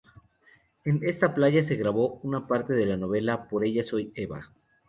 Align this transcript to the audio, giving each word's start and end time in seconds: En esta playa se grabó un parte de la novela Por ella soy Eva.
En 0.83 0.99
esta 1.03 1.35
playa 1.35 1.63
se 1.63 1.75
grabó 1.75 2.19
un 2.23 2.47
parte 2.47 2.73
de 2.73 2.87
la 2.87 2.97
novela 2.97 3.47
Por 3.47 3.63
ella 3.63 3.83
soy 3.83 4.11
Eva. 4.15 4.51